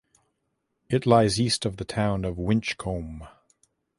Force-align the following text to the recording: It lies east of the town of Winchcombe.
It 0.89 1.05
lies 1.05 1.39
east 1.39 1.63
of 1.63 1.77
the 1.77 1.85
town 1.85 2.25
of 2.25 2.37
Winchcombe. 2.39 3.27